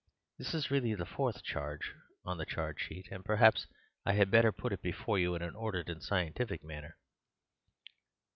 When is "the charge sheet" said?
2.39-3.09